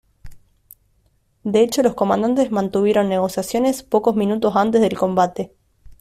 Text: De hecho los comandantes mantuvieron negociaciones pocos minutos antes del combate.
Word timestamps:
De 1.43 1.61
hecho 1.61 1.83
los 1.83 1.93
comandantes 1.93 2.49
mantuvieron 2.49 3.07
negociaciones 3.07 3.83
pocos 3.83 4.15
minutos 4.15 4.55
antes 4.55 4.81
del 4.81 4.97
combate. 4.97 5.53